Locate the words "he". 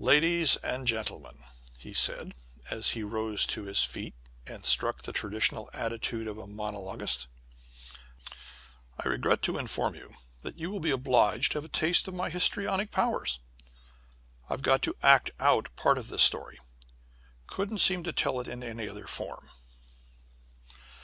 1.78-1.94, 2.90-3.04